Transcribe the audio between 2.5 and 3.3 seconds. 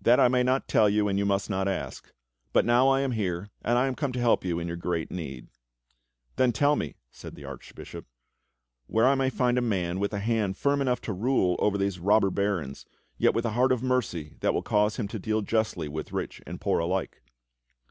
but now I am